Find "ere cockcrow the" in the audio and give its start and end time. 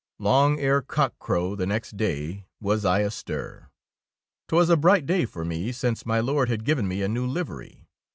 0.59-1.67